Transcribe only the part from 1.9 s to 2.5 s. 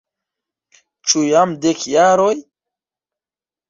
jaroj?